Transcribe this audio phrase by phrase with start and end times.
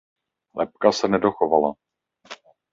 [0.55, 1.73] Lebka se nedochovala.